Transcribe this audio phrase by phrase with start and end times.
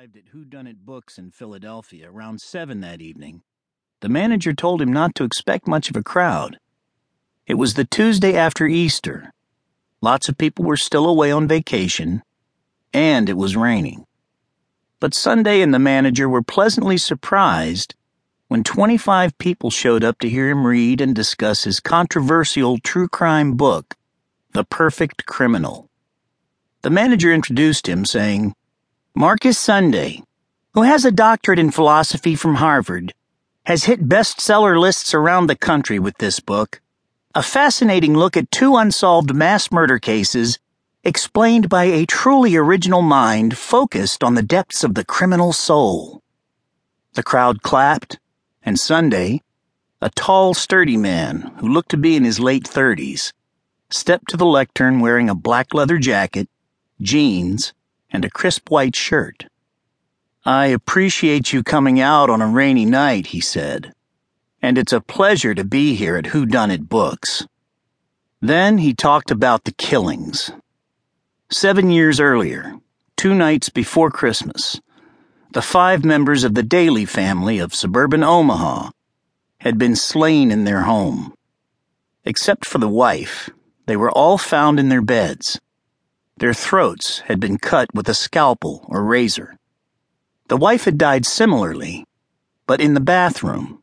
[0.00, 3.42] arrived at Whodunit Books in Philadelphia around 7 that evening,
[4.00, 6.58] the manager told him not to expect much of a crowd.
[7.46, 9.30] It was the Tuesday after Easter.
[10.00, 12.22] Lots of people were still away on vacation,
[12.94, 14.06] and it was raining.
[15.00, 17.94] But Sunday and the manager were pleasantly surprised
[18.48, 23.52] when 25 people showed up to hear him read and discuss his controversial true crime
[23.52, 23.96] book,
[24.52, 25.90] The Perfect Criminal.
[26.80, 28.54] The manager introduced him, saying,
[29.14, 30.22] Marcus Sunday,
[30.72, 33.12] who has a doctorate in philosophy from Harvard,
[33.66, 36.80] has hit bestseller lists around the country with this book.
[37.34, 40.60] A fascinating look at two unsolved mass murder cases
[41.02, 46.22] explained by a truly original mind focused on the depths of the criminal soul.
[47.14, 48.20] The crowd clapped,
[48.62, 49.42] and Sunday,
[50.00, 53.32] a tall, sturdy man who looked to be in his late thirties,
[53.90, 56.48] stepped to the lectern wearing a black leather jacket,
[57.02, 57.74] jeans,
[58.10, 59.46] and a crisp white shirt.
[60.44, 63.92] I appreciate you coming out on a rainy night, he said,
[64.62, 67.46] and it's a pleasure to be here at Whodunit Books.
[68.40, 70.50] Then he talked about the killings.
[71.50, 72.76] Seven years earlier,
[73.16, 74.80] two nights before Christmas,
[75.52, 78.90] the five members of the Daly family of suburban Omaha
[79.58, 81.34] had been slain in their home.
[82.24, 83.50] Except for the wife,
[83.86, 85.60] they were all found in their beds
[86.40, 89.58] their throats had been cut with a scalpel or razor.
[90.48, 92.06] The wife had died similarly,
[92.66, 93.82] but in the bathroom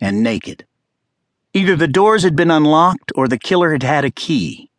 [0.00, 0.64] and naked.
[1.52, 4.70] Either the doors had been unlocked or the killer had had a key.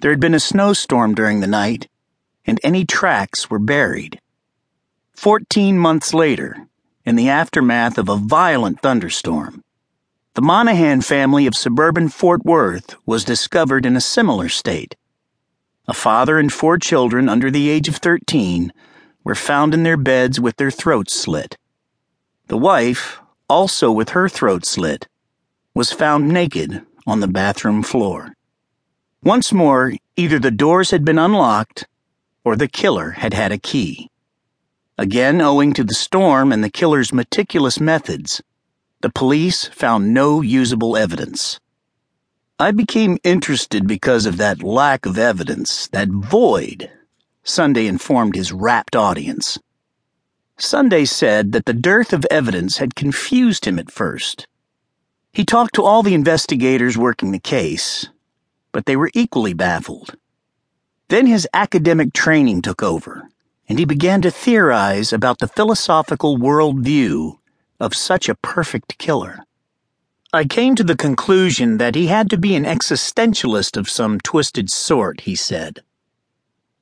[0.00, 1.88] There had been a snowstorm during the night,
[2.46, 4.18] and any tracks were buried.
[5.12, 6.66] Fourteen months later,
[7.04, 9.64] in the aftermath of a violent thunderstorm,
[10.32, 14.94] the Monahan family of suburban Fort Worth was discovered in a similar state
[15.88, 18.72] a father and four children under the age of 13
[19.24, 21.56] were found in their beds with their throats slit.
[22.48, 25.08] The wife, also with her throat slit,
[25.74, 28.34] was found naked on the bathroom floor.
[29.24, 31.86] Once more, either the doors had been unlocked
[32.44, 34.10] or the killer had had a key.
[34.98, 38.42] Again, owing to the storm and the killer's meticulous methods,
[39.00, 41.60] the police found no usable evidence.
[42.60, 46.90] I became interested because of that lack of evidence, that void,
[47.44, 49.60] Sunday informed his rapt audience.
[50.58, 54.48] Sunday said that the dearth of evidence had confused him at first.
[55.32, 58.08] He talked to all the investigators working the case,
[58.72, 60.16] but they were equally baffled.
[61.06, 63.28] Then his academic training took over,
[63.68, 67.38] and he began to theorize about the philosophical worldview
[67.78, 69.44] of such a perfect killer.
[70.30, 74.70] I came to the conclusion that he had to be an existentialist of some twisted
[74.70, 75.80] sort, he said.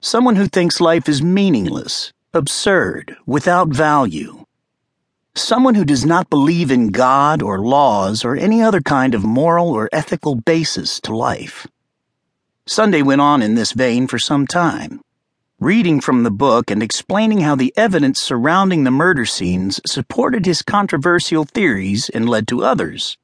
[0.00, 4.44] Someone who thinks life is meaningless, absurd, without value.
[5.36, 9.68] Someone who does not believe in God or laws or any other kind of moral
[9.68, 11.68] or ethical basis to life.
[12.66, 15.00] Sunday went on in this vein for some time,
[15.60, 20.62] reading from the book and explaining how the evidence surrounding the murder scenes supported his
[20.62, 23.16] controversial theories and led to others.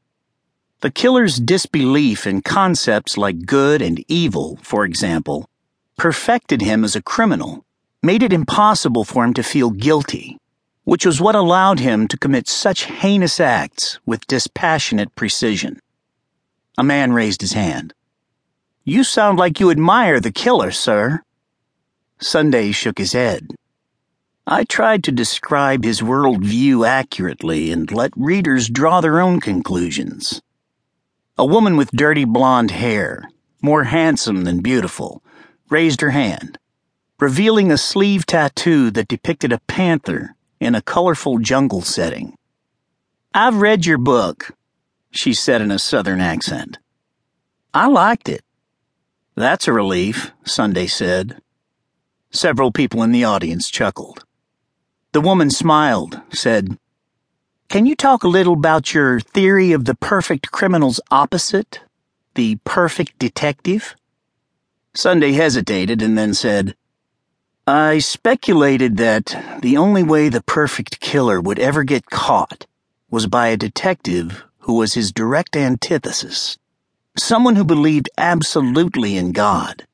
[0.82, 5.48] The killer's disbelief in concepts like good and evil, for example,
[5.97, 7.65] perfected him as a criminal,
[8.03, 10.38] made it impossible for him to feel guilty,
[10.82, 15.78] which was what allowed him to commit such heinous acts with dispassionate precision.
[16.76, 17.94] A man raised his hand.
[18.82, 21.22] You sound like you admire the killer, sir.
[22.20, 23.54] Sunday shook his head.
[24.49, 30.43] I tried to describe his worldview accurately and let readers draw their own conclusions.
[31.38, 33.28] A woman with dirty blonde hair,
[33.62, 35.22] more handsome than beautiful,
[35.70, 36.59] raised her hand,
[37.19, 42.37] revealing a sleeve tattoo that depicted a panther in a colorful jungle setting.
[43.32, 44.50] I've read your book,
[45.10, 46.78] she said in a southern accent.
[47.72, 48.44] I liked it.
[49.34, 51.41] That's a relief, Sunday said.
[52.31, 54.25] Several people in the audience chuckled.
[55.12, 56.76] The woman smiled, said,
[57.72, 61.80] can you talk a little about your theory of the perfect criminal's opposite,
[62.34, 63.96] the perfect detective?
[64.92, 66.74] Sunday hesitated and then said,
[67.66, 72.66] I speculated that the only way the perfect killer would ever get caught
[73.10, 76.58] was by a detective who was his direct antithesis.
[77.16, 79.86] Someone who believed absolutely in God.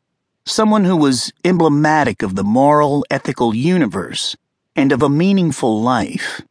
[0.45, 4.37] Someone who was emblematic of the moral, ethical universe
[4.75, 6.43] and of a meaningful life.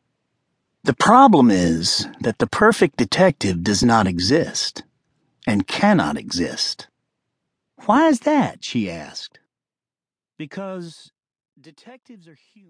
[0.88, 4.84] The problem is that the perfect detective does not exist
[5.46, 6.88] and cannot exist.
[7.88, 8.64] Why is that?
[8.64, 9.40] she asked.
[10.38, 11.12] Because
[11.60, 12.66] detectives are human.